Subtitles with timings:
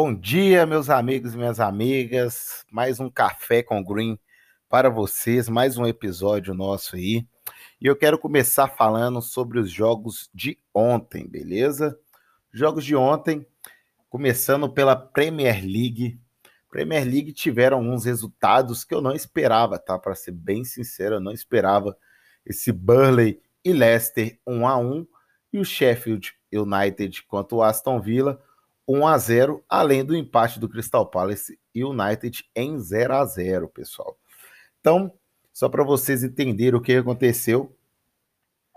[0.00, 2.64] Bom dia, meus amigos e minhas amigas.
[2.70, 4.16] Mais um café com Green
[4.68, 7.26] para vocês, mais um episódio nosso aí.
[7.80, 11.98] E eu quero começar falando sobre os jogos de ontem, beleza?
[12.52, 13.44] Jogos de ontem,
[14.08, 16.20] começando pela Premier League.
[16.70, 19.98] Premier League tiveram alguns resultados que eu não esperava, tá?
[19.98, 21.98] Para ser bem sincero, eu não esperava
[22.46, 25.04] esse Burley e Leicester 1 a 1
[25.54, 28.40] e o Sheffield United contra o Aston Villa
[28.88, 33.68] 1 a 0, além do empate do Crystal Palace e United em 0 a 0,
[33.68, 34.18] pessoal.
[34.80, 35.12] Então,
[35.52, 37.76] só para vocês entenderem o que aconteceu,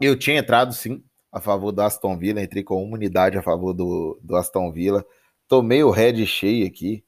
[0.02, 3.74] eu tinha entrado sim a favor do Aston Villa, entrei com uma unidade a favor
[3.74, 5.06] do, do Aston Villa,
[5.48, 7.06] tomei o red cheio aqui,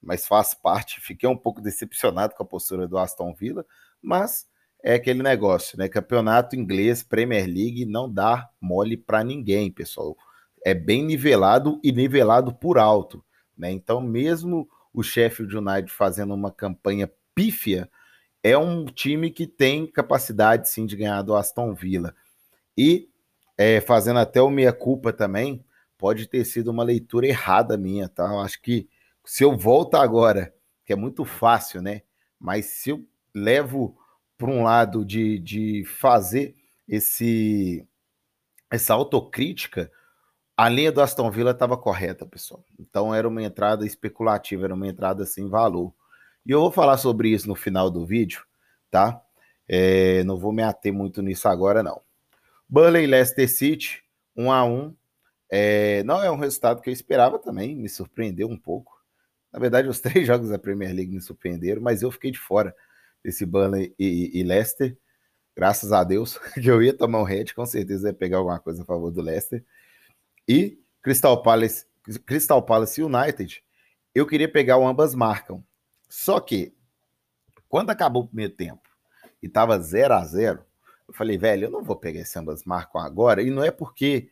[0.00, 3.66] mas faz parte, fiquei um pouco decepcionado com a postura do Aston Villa,
[4.00, 4.46] mas
[4.84, 5.88] é aquele negócio, né?
[5.88, 10.14] Campeonato inglês, Premier League, não dá mole para ninguém, pessoal.
[10.64, 13.24] É bem nivelado e nivelado por alto,
[13.56, 13.70] né?
[13.70, 17.90] Então, mesmo o Sheffield United fazendo uma campanha pífia,
[18.42, 22.14] é um time que tem capacidade sim de ganhar do Aston Villa.
[22.76, 23.08] E
[23.56, 25.64] é, fazendo até o meia culpa também,
[25.96, 28.24] pode ter sido uma leitura errada minha, tá?
[28.24, 28.88] Eu acho que
[29.24, 32.02] se eu volto agora, que é muito fácil, né?
[32.38, 33.96] Mas se eu levo
[34.36, 36.54] por um lado de, de fazer
[36.86, 37.86] esse
[38.70, 39.90] essa autocrítica,
[40.56, 42.64] a linha do Aston Villa estava correta, pessoal.
[42.78, 45.92] Então era uma entrada especulativa, era uma entrada sem valor.
[46.46, 48.44] E eu vou falar sobre isso no final do vídeo,
[48.90, 49.20] tá?
[49.68, 52.00] É, não vou me ater muito nisso agora, não.
[52.68, 54.02] Burnley Leicester City,
[54.36, 54.96] 1 a 1
[55.50, 58.92] é, Não é um resultado que eu esperava também, me surpreendeu um pouco.
[59.52, 62.74] Na verdade, os três jogos da Premier League me surpreenderam, mas eu fiquei de fora
[63.24, 64.96] desse Burnley e, e, Leicester.
[65.56, 68.82] Graças a Deus, que eu ia tomar um head, com certeza ia pegar alguma coisa
[68.82, 69.64] a favor do Leicester.
[70.48, 71.86] E Crystal Palace,
[72.26, 73.62] Crystal Palace United,
[74.14, 75.64] eu queria pegar o ambas marcam.
[76.08, 76.74] Só que,
[77.68, 78.82] quando acabou o primeiro tempo
[79.42, 80.64] e tava 0 a 0
[81.06, 83.42] eu falei, velho, eu não vou pegar esse ambas marcam agora.
[83.42, 84.30] E não é porque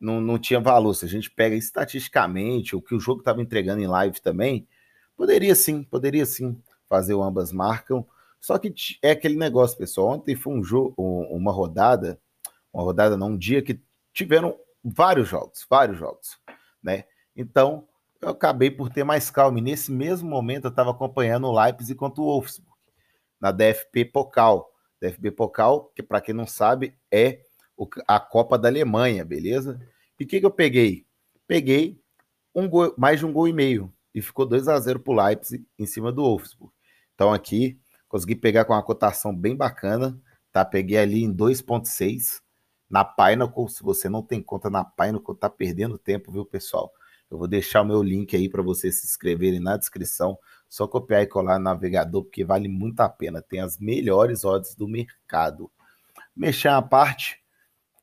[0.00, 0.94] não, não tinha valor.
[0.94, 4.66] Se a gente pega estatisticamente o que o jogo estava entregando em live também,
[5.16, 8.06] poderia sim, poderia sim fazer o ambas marcam.
[8.40, 10.08] Só que é aquele negócio, pessoal.
[10.08, 12.20] Ontem foi um jogo, uma rodada,
[12.72, 13.80] uma rodada não, um dia que
[14.12, 16.38] tiveram vários jogos, vários jogos,
[16.82, 17.04] né?
[17.34, 17.86] Então,
[18.20, 19.58] eu acabei por ter mais calma.
[19.58, 22.72] E nesse mesmo momento eu estava acompanhando o Leipzig contra o Wolfsburg,
[23.40, 24.70] na DFP Pokal.
[25.00, 27.40] DFB Pokal, que para quem não sabe, é
[28.06, 29.80] a Copa da Alemanha, beleza?
[30.18, 31.04] E o que, que eu peguei?
[31.48, 32.00] Peguei
[32.54, 33.92] um gol, mais de um gol e meio.
[34.14, 36.72] E ficou 2 a 0 para o Leipzig em cima do Wolfsburg.
[37.14, 40.20] Então aqui consegui pegar com uma cotação bem bacana,
[40.52, 40.64] tá?
[40.64, 42.40] Peguei ali em 2.6
[42.92, 43.68] na Pinnacle.
[43.70, 46.92] Se você não tem conta na Pinnacle, tá perdendo tempo, viu, pessoal?
[47.30, 50.38] Eu vou deixar o meu link aí para vocês se inscreverem na descrição.
[50.68, 53.40] Só copiar e colar no navegador, porque vale muito a pena.
[53.40, 55.72] Tem as melhores odds do mercado.
[56.36, 57.42] Mexer a parte.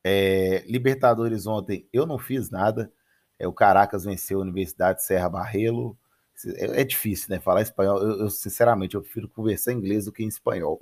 [0.02, 2.92] É, Libertadores ontem eu não fiz nada.
[3.38, 5.96] É, o Caracas venceu a Universidade Serra Barrelo.
[6.56, 7.38] É, é, difícil, né?
[7.38, 8.02] Falar espanhol.
[8.02, 10.78] Eu, eu, sinceramente, eu prefiro conversar inglês do que em espanhol.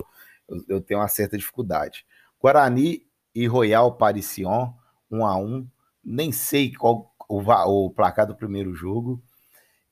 [0.47, 2.03] Eu, eu tenho uma certa dificuldade.
[2.41, 4.73] Guarani e Royal Parisión,
[5.09, 5.67] um a um.
[6.03, 9.21] Nem sei qual o, o placar do primeiro jogo.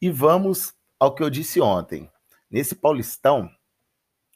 [0.02, 2.10] E vamos ao que eu disse ontem.
[2.50, 3.50] Nesse Paulistão,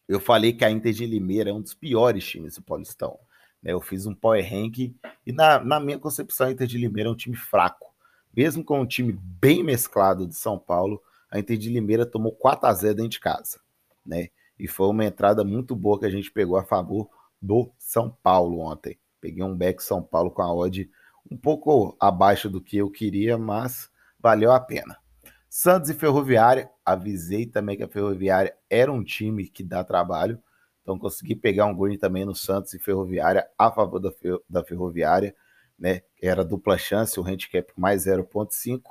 [0.08, 3.18] eu falei que a Inter de Limeira é um dos piores times do Paulistão.
[3.62, 3.72] Né?
[3.74, 4.80] Eu fiz um power rank
[5.26, 7.92] e na, na minha concepção a Inter de Limeira é um time fraco.
[8.36, 12.68] Mesmo com um time bem mesclado de São Paulo, a Inter de Limeira tomou 4
[12.68, 13.60] a 0 dentro de casa,
[14.06, 14.30] né?
[14.60, 17.10] E foi uma entrada muito boa que a gente pegou a favor
[17.42, 19.00] do São Paulo ontem.
[19.20, 20.90] Peguei um back São Paulo com a odd
[21.30, 24.98] um pouco abaixo do que eu queria, mas valeu a pena.
[25.50, 30.42] Santos e Ferroviária, avisei também que a Ferroviária era um time que dá trabalho,
[30.82, 34.12] então consegui pegar um gol também no Santos e Ferroviária a favor da,
[34.50, 35.36] da Ferroviária,
[35.78, 36.02] né?
[36.22, 38.82] Era dupla chance, o handicap mais 0.5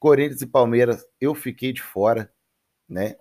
[0.00, 2.32] Corinthians e Palmeiras, eu fiquei de fora,
[2.88, 3.16] né?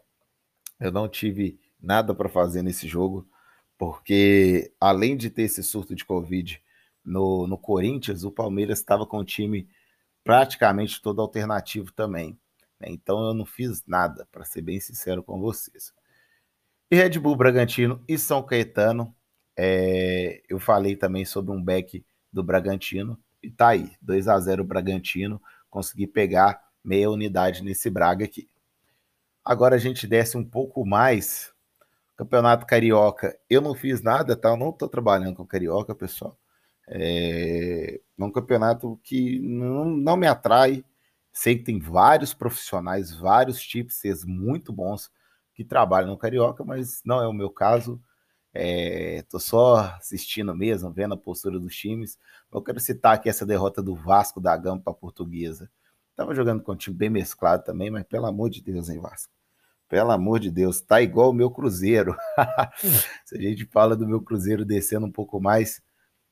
[0.79, 3.27] Eu não tive nada para fazer nesse jogo,
[3.79, 6.61] porque além de ter esse surto de Covid
[7.03, 9.69] no, no Corinthians, o Palmeiras estava com o time
[10.21, 12.37] praticamente todo alternativo também.
[12.77, 12.89] Né?
[12.89, 15.93] Então eu não fiz nada, para ser bem sincero com vocês.
[16.91, 19.15] E Red Bull Bragantino e São Caetano,
[19.57, 24.61] é, eu falei também sobre um back do Bragantino, e tá aí, 2 a 0
[24.65, 28.49] Bragantino, consegui pegar meia unidade nesse Braga aqui.
[29.45, 31.53] Agora a gente desce um pouco mais.
[32.19, 34.49] Campeonato Carioca, eu não fiz nada, tá?
[34.49, 36.37] Eu não estou trabalhando com Carioca, pessoal.
[36.85, 40.83] É, é um campeonato que não, não me atrai.
[41.31, 45.09] Sei que tem vários profissionais, vários tipsters muito bons
[45.55, 48.01] que trabalham no Carioca, mas não é o meu caso.
[48.53, 52.19] É, tô só assistindo mesmo, vendo a postura dos times.
[52.51, 55.71] Eu quero citar aqui essa derrota do Vasco da Gama para Portuguesa.
[56.17, 59.38] Tava jogando com um time bem mesclado também, mas pelo amor de Deus, hein, Vasco?
[59.89, 62.15] Pelo amor de Deus, tá igual o meu Cruzeiro.
[63.25, 65.81] Se a gente fala do meu Cruzeiro descendo um pouco mais,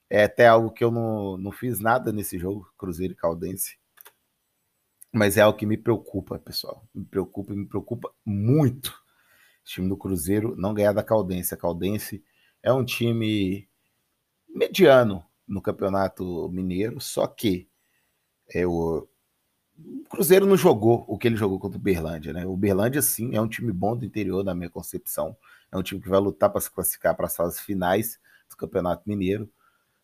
[0.07, 3.79] é até algo que eu não, não fiz nada nesse jogo, Cruzeiro e Caldense.
[5.11, 6.87] Mas é algo que me preocupa, pessoal.
[6.93, 8.89] Me preocupa, me preocupa muito.
[8.89, 11.55] O time do Cruzeiro não ganhar da Caldense.
[11.55, 12.23] A Caldense
[12.61, 13.67] é um time
[14.47, 17.67] mediano no Campeonato Mineiro, só que
[18.53, 18.67] é
[19.77, 22.45] o, Cruzeiro não jogou o que ele jogou contra o Berlândia, né?
[22.45, 25.35] O Berlândia, sim, é um time bom do interior, na minha concepção.
[25.71, 28.19] É um time que vai lutar para se classificar para as fases finais
[28.49, 29.49] do Campeonato Mineiro.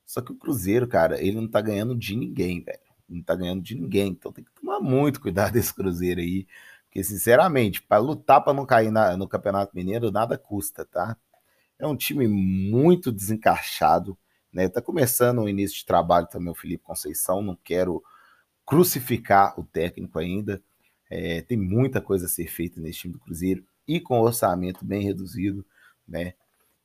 [0.06, 2.80] Só que o Cruzeiro, cara, ele não tá ganhando de ninguém, velho.
[3.08, 4.10] Não tá ganhando de ninguém.
[4.10, 6.46] Então tem que tomar muito cuidado desse Cruzeiro aí.
[6.86, 11.18] Porque, sinceramente, para lutar para não cair na, no Campeonato Mineiro, nada custa, tá?
[11.80, 14.18] É um time muito desencaixado,
[14.52, 14.70] né?
[14.70, 17.42] Tá começando o início de trabalho também o Felipe Conceição.
[17.42, 18.04] Não quero
[18.66, 20.62] crucificar o técnico ainda.
[21.10, 25.04] É, tem muita coisa a ser feita nesse time do Cruzeiro e com orçamento bem
[25.04, 25.66] reduzido,
[26.08, 26.34] né?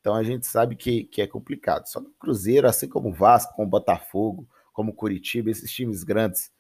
[0.01, 1.87] Então a gente sabe que, que é complicado.
[1.87, 5.71] Só que o Cruzeiro, assim como o Vasco, como o Botafogo, como o Curitiba, esses
[5.73, 6.53] times grandes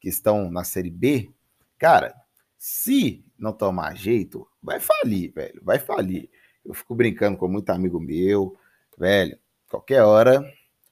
[0.00, 1.30] que estão na Série B,
[1.78, 2.14] cara,
[2.58, 6.30] se não tomar jeito, vai falir, velho, vai falir.
[6.64, 8.56] Eu fico brincando com muito amigo meu,
[8.98, 9.38] velho,
[9.68, 10.42] qualquer hora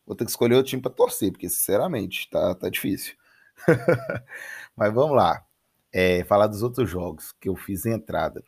[0.07, 3.15] vou ter que escolher o time para torcer, porque sinceramente tá, tá difícil.
[4.77, 5.45] Mas vamos lá,
[5.93, 8.43] é, falar dos outros jogos que eu fiz entrada.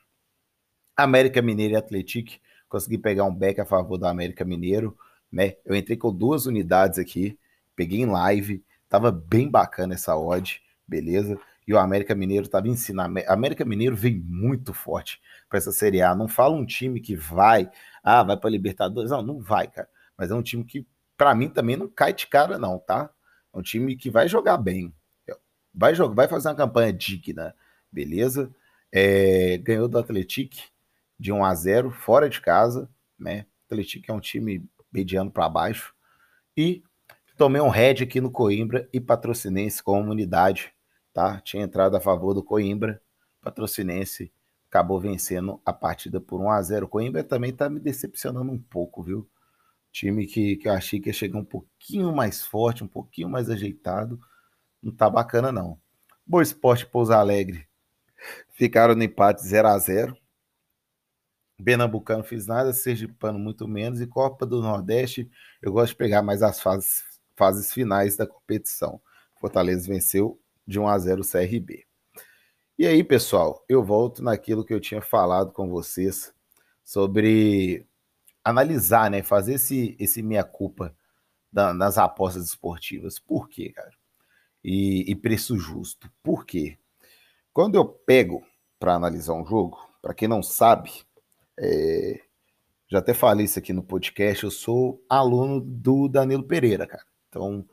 [0.96, 2.32] América Mineiro e Atlético
[2.68, 4.96] consegui pegar um back a favor do América Mineiro,
[5.30, 5.56] né?
[5.64, 7.38] Eu entrei com duas unidades aqui,
[7.74, 11.38] peguei em live, tava bem bacana essa odd, beleza?
[11.66, 13.20] E o América Mineiro tava ensinando.
[13.26, 16.14] América Mineiro vem muito forte para essa Série A.
[16.14, 17.68] Não fala um time que vai,
[18.02, 19.10] ah, vai para Libertadores.
[19.10, 19.88] Não, não vai, cara.
[20.16, 20.86] Mas é um time que,
[21.16, 23.10] para mim, também não cai de cara, não, tá?
[23.52, 24.94] É um time que vai jogar bem.
[25.76, 27.54] Vai jogar, vai fazer uma campanha digna,
[27.92, 28.50] beleza?
[28.90, 30.56] É, ganhou do Atlético
[31.18, 32.88] de 1 a 0 fora de casa,
[33.18, 33.44] né?
[33.66, 35.94] Atlético é um time mediano para baixo.
[36.56, 36.82] E
[37.36, 40.72] tomei um head aqui no Coimbra e Patrocinense como unidade,
[41.12, 41.40] tá?
[41.40, 43.02] Tinha entrado a favor do Coimbra,
[43.42, 44.32] Patrocinense
[44.68, 46.86] acabou vencendo a partida por 1 a 0.
[46.86, 49.28] O Coimbra também tá me decepcionando um pouco, viu?
[49.92, 53.48] Time que, que eu achei que ia chegar um pouquinho mais forte, um pouquinho mais
[53.48, 54.18] ajeitado.
[54.82, 55.78] Não tá bacana, não.
[56.26, 57.66] Boa Esporte Pouso Alegre
[58.52, 60.16] ficaram no empate 0 a 0
[61.64, 65.30] Pernambucano fiz nada, Sergipano muito menos, e Copa do Nordeste
[65.62, 67.02] eu gosto de pegar mais as fases,
[67.34, 69.00] fases finais da competição.
[69.40, 71.86] Fortaleza venceu de 1 a 0 o CRB.
[72.78, 76.34] E aí, pessoal, eu volto naquilo que eu tinha falado com vocês
[76.84, 77.86] sobre
[78.44, 80.94] analisar, né, fazer esse, esse meia-culpa
[81.52, 83.18] nas apostas esportivas.
[83.18, 83.92] Por quê, cara?
[84.68, 86.10] E, e preço justo.
[86.24, 86.76] Por quê?
[87.52, 88.44] Quando eu pego
[88.80, 90.90] para analisar um jogo, para quem não sabe,
[91.56, 92.20] é,
[92.88, 97.04] já até falei isso aqui no podcast, eu sou aluno do Danilo Pereira, cara.
[97.28, 97.64] Então,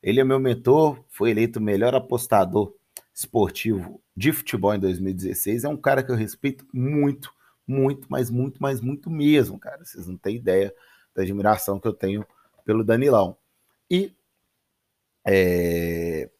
[0.00, 2.72] ele é meu mentor, foi eleito o melhor apostador
[3.12, 5.64] esportivo de futebol em 2016.
[5.64, 7.32] É um cara que eu respeito muito,
[7.66, 9.84] muito, mas muito, mas muito mesmo, cara.
[9.84, 10.72] Vocês não têm ideia
[11.12, 12.24] da admiração que eu tenho
[12.64, 13.36] pelo Danilão.
[13.90, 14.14] E
[15.26, 16.30] é,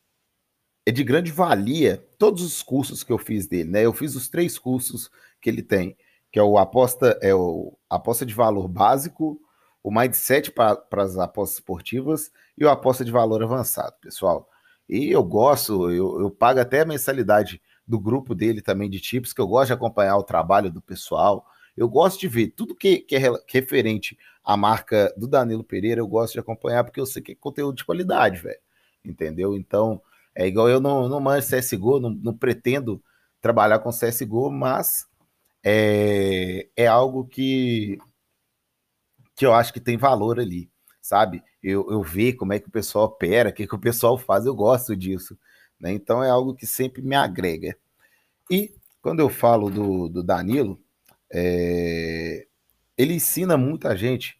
[0.87, 3.85] é de grande valia todos os cursos que eu fiz dele, né?
[3.85, 5.97] Eu fiz os três cursos que ele tem
[6.37, 9.40] que é o aposta, é o aposta de valor básico,
[9.83, 14.47] o mindset para as apostas esportivas e o aposta de valor avançado, pessoal.
[14.87, 19.33] E eu gosto, eu, eu pago até a mensalidade do grupo dele também de tips,
[19.33, 21.47] que eu gosto de acompanhar o trabalho do pessoal.
[21.75, 26.07] Eu gosto de ver tudo que, que é referente à marca do Danilo Pereira, eu
[26.07, 28.61] gosto de acompanhar, porque eu sei que é conteúdo de qualidade, velho.
[29.02, 29.57] Entendeu?
[29.57, 30.02] Então,
[30.37, 33.02] é igual eu não, não manjo CSGO, não, não pretendo
[33.40, 35.07] trabalhar com CSGO, mas
[35.64, 37.99] é, é algo que,
[39.35, 41.43] que eu acho que tem valor ali, sabe?
[41.62, 44.45] Eu, eu ver como é que o pessoal opera, o que, que o pessoal faz,
[44.45, 45.38] eu gosto disso.
[45.81, 45.93] Né?
[45.93, 47.75] Então é algo que sempre me agrega.
[48.50, 50.78] E quando eu falo do, do Danilo,
[51.33, 52.47] é,
[52.97, 54.38] ele ensina muita gente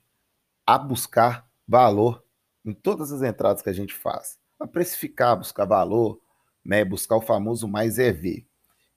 [0.67, 2.23] a buscar valor
[2.65, 4.39] em todas as entradas que a gente faz.
[4.59, 6.21] A precificar, buscar valor,
[6.65, 6.85] né?
[6.85, 8.47] buscar o famoso mais é ver.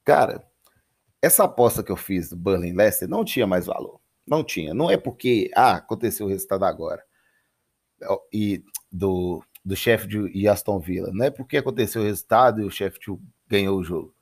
[0.06, 0.44] Cara,
[1.22, 4.00] essa aposta que eu fiz do Burnley Leicester não tinha mais valor.
[4.26, 4.74] Não tinha.
[4.74, 7.04] Não é porque, ah, aconteceu o resultado agora.
[8.32, 11.12] E do, do Sheffield e Aston Villa.
[11.14, 14.16] Não é porque aconteceu o resultado e o Sheffield ganhou o jogo.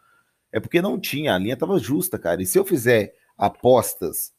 [0.51, 2.41] É porque não tinha, a linha estava justa, cara.
[2.41, 4.34] E se eu fizer apostas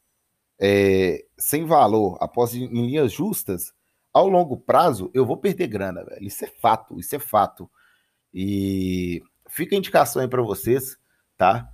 [0.59, 3.73] é, sem valor, apostas em linhas justas,
[4.19, 6.25] ao longo prazo eu vou perder grana, velho.
[6.25, 7.71] Isso é fato, isso é fato.
[8.35, 10.99] E fica a indicação aí para vocês,
[11.37, 11.69] tá?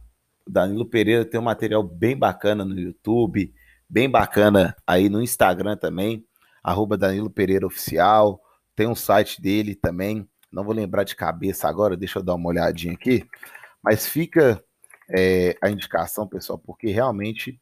[0.47, 3.53] O Danilo Pereira tem um material bem bacana no YouTube,
[3.89, 6.25] bem bacana aí no Instagram também,
[6.63, 8.41] arroba Danilo Pereira Oficial.
[8.77, 12.51] Tem um site dele também, não vou lembrar de cabeça agora, deixa eu dar uma
[12.51, 13.27] olhadinha aqui.
[13.83, 14.63] Mas fica
[15.09, 17.59] é, a indicação, pessoal, porque realmente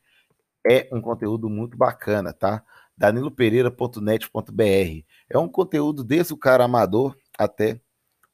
[0.66, 2.64] é um conteúdo muito bacana, tá?
[3.02, 5.04] danilopereira.net.br.
[5.28, 7.80] É um conteúdo desde o cara amador até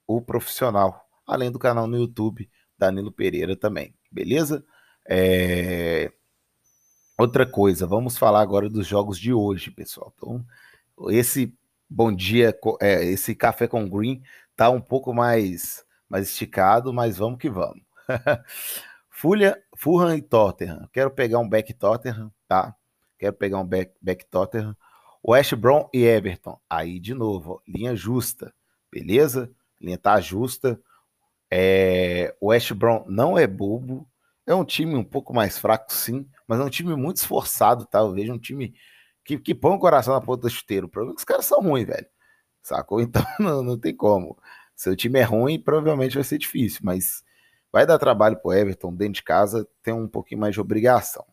[0.07, 4.63] o profissional, além do canal no YouTube Danilo Pereira também, beleza?
[5.09, 6.13] É...
[7.17, 10.13] Outra coisa, vamos falar agora dos jogos de hoje, pessoal.
[10.15, 10.45] Então,
[11.09, 11.57] esse
[11.89, 14.23] bom dia, é, esse café com green
[14.55, 17.81] tá um pouco mais, mais esticado, mas vamos que vamos.
[19.09, 20.87] Fulha, Fulham e Tottenham.
[20.93, 22.77] Quero pegar um back Tottenham, tá?
[23.19, 24.77] Quero pegar um back, back Tottenham.
[25.27, 26.59] West Brom e Everton.
[26.71, 28.55] Aí, de novo, linha justa.
[28.91, 29.51] Beleza?
[29.81, 30.81] Linha tá justa.
[31.51, 34.09] É, o West Brom não é bobo.
[34.47, 36.29] É um time um pouco mais fraco, sim.
[36.47, 37.99] Mas é um time muito esforçado, tá?
[37.99, 38.75] Eu vejo um time
[39.25, 40.87] que, que põe o coração na ponta do chuteiro.
[40.87, 42.07] O problema é que os caras são ruins, velho.
[42.63, 43.01] Sacou?
[43.03, 44.39] Então não, não tem como.
[44.75, 46.81] Seu time é ruim, provavelmente vai ser difícil.
[46.85, 47.25] Mas
[47.73, 49.69] vai dar trabalho pro Everton dentro de casa.
[49.83, 51.27] Tem um pouquinho mais de obrigação.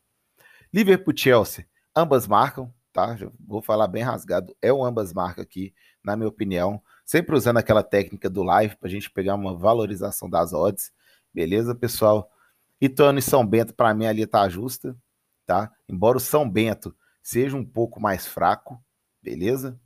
[0.74, 1.66] Liverpool Chelsea
[1.96, 3.18] ambas marcam, tá?
[3.40, 5.74] vou falar bem rasgado, é o ambas marcam aqui,
[6.04, 6.82] na minha opinião.
[7.06, 10.92] Sempre usando aquela técnica do live para a gente pegar uma valorização das odds.
[11.34, 12.32] Beleza, pessoal?
[12.82, 14.98] Ituano e São Bento, para mim, ali tá justa,
[15.46, 15.72] tá?
[15.88, 18.84] Embora o São Bento seja um pouco mais fraco,
[19.22, 19.80] beleza?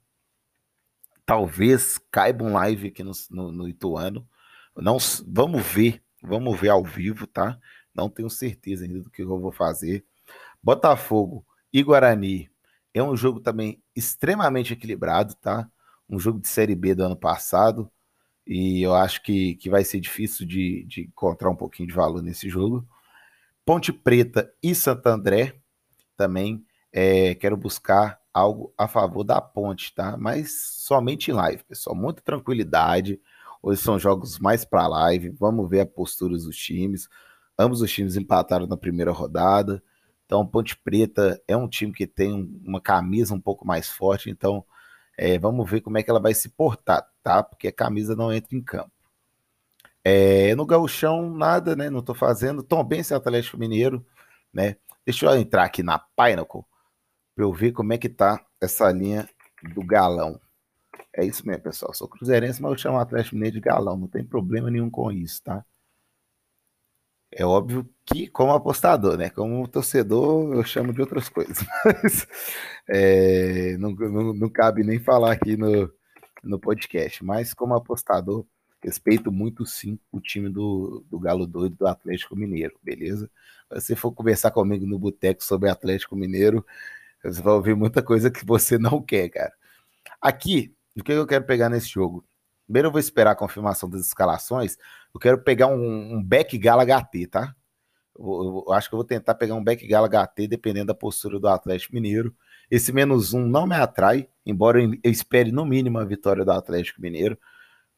[1.25, 4.27] Talvez caiba um live aqui no, no, no Ituano.
[4.75, 4.97] Não,
[5.27, 7.59] vamos ver, vamos ver ao vivo, tá?
[7.93, 10.05] Não tenho certeza ainda do que eu vou fazer.
[10.61, 12.49] Botafogo e Guarani
[12.93, 15.69] é um jogo também extremamente equilibrado, tá?
[16.09, 17.89] Um jogo de Série B do ano passado.
[18.45, 22.21] E eu acho que, que vai ser difícil de, de encontrar um pouquinho de valor
[22.21, 22.87] nesse jogo.
[23.63, 25.55] Ponte Preta e Santo André
[26.17, 30.17] também é, quero buscar algo a favor da Ponte, tá?
[30.17, 31.95] Mas somente em live, pessoal.
[31.95, 33.21] Muita tranquilidade.
[33.61, 35.29] Hoje são jogos mais para live.
[35.29, 37.07] Vamos ver a postura dos times.
[37.57, 39.83] Ambos os times empataram na primeira rodada.
[40.29, 44.63] Então, Ponte Preta é um time que tem uma camisa um pouco mais forte, então
[45.17, 47.41] é, vamos ver como é que ela vai se portar, tá?
[47.41, 48.91] Porque a camisa não entra em campo.
[50.03, 51.89] É, no gauchão, nada, né?
[51.89, 52.61] Não tô fazendo.
[52.61, 54.05] Tom bem esse Atlético Mineiro,
[54.53, 54.75] né?
[55.03, 56.61] Deixa eu entrar aqui na Pinnacle
[57.33, 59.27] para eu ver como é que tá essa linha
[59.73, 60.39] do galão.
[61.11, 61.91] É isso mesmo, pessoal.
[61.91, 63.97] Sou cruzeirense, mas eu chamo Atlético Mineiro de galão.
[63.97, 65.65] Não tem problema nenhum com isso, tá?
[67.31, 69.29] É óbvio que, como apostador, né?
[69.29, 72.27] Como torcedor, eu chamo de outras coisas, mas
[72.87, 75.91] é, não, não, não, cabe nem falar aqui no,
[76.43, 77.23] no podcast.
[77.23, 78.45] Mas, como apostador,
[78.81, 83.29] respeito muito sim o time do, do Galo Doido do Atlético Mineiro, beleza?
[83.79, 86.65] Se for conversar comigo no boteco sobre Atlético Mineiro,
[87.23, 89.53] você vai ouvir muita coisa que você não quer, cara.
[90.21, 92.25] Aqui, o que eu quero pegar nesse jogo?
[92.69, 94.77] Primeiro eu vou esperar a confirmação das escalações.
[95.11, 97.55] Eu quero pegar um, um back gala HT, tá?
[98.15, 101.39] Eu, eu, acho que eu vou tentar pegar um back gala HT, dependendo da postura
[101.39, 102.31] do Atlético Mineiro.
[102.69, 107.01] Esse menos um não me atrai, embora eu espere no mínimo a vitória do Atlético
[107.01, 107.39] Mineiro.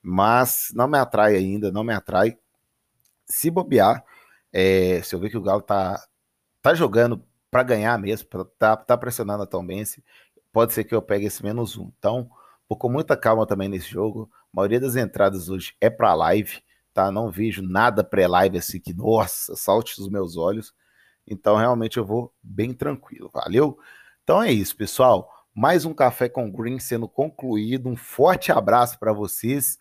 [0.02, 2.38] Mas não me atrai ainda, não me atrai.
[3.26, 4.06] Se bobear,
[4.54, 6.02] é, se eu ver que o Galo tá,
[6.62, 8.26] tá jogando para ganhar mesmo,
[8.58, 10.02] tá, tá pressionando a Tom Bense,
[10.54, 11.92] pode ser que eu pegue esse menos um.
[12.00, 12.32] Então,
[12.72, 14.32] vou com muita calma também nesse jogo.
[14.34, 16.64] A maioria das entradas hoje é para live,
[16.94, 17.12] tá?
[17.12, 20.74] Não vejo nada pré-live assim que, nossa, salte os meus olhos.
[21.28, 23.78] Então, realmente eu vou bem tranquilo, valeu?
[24.24, 25.30] Então é isso, pessoal.
[25.54, 27.90] Mais um café com Green sendo concluído.
[27.90, 29.78] Um forte abraço para vocês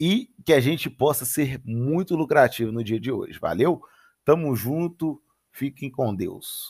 [0.00, 3.38] e que a gente possa ser muito lucrativo no dia de hoje.
[3.38, 3.80] Valeu?
[4.24, 5.22] Tamo junto.
[5.52, 6.64] Fiquem com Deus.